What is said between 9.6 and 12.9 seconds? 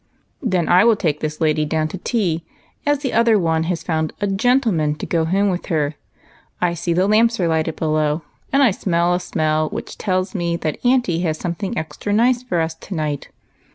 which tells me that aunty has something extra nice for us